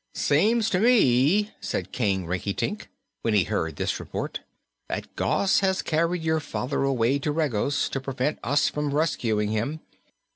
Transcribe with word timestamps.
"Seems 0.15 0.71
to 0.71 0.79
me," 0.79 1.51
said 1.61 1.91
King 1.91 2.25
Rinkitink, 2.25 2.87
when 3.21 3.35
he 3.35 3.43
heard 3.43 3.75
this 3.75 3.99
report, 3.99 4.39
"that 4.89 5.15
Gos 5.15 5.59
has 5.59 5.83
carried 5.83 6.23
your 6.23 6.39
father 6.39 6.81
away 6.81 7.19
to 7.19 7.31
Regos, 7.31 7.87
to 7.89 8.01
prevent 8.01 8.39
us 8.43 8.67
from 8.67 8.95
rescuing 8.95 9.49
him. 9.51 9.79